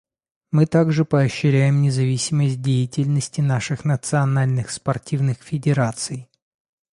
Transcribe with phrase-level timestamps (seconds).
[0.51, 6.27] Мы также поощряем независимость деятельности наших национальных спортивных федераций.